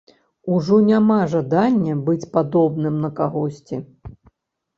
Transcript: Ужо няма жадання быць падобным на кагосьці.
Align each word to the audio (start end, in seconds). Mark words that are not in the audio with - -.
Ужо 0.53 0.77
няма 0.85 1.17
жадання 1.33 1.93
быць 2.07 2.29
падобным 2.39 2.97
на 3.03 3.13
кагосьці. 3.21 3.81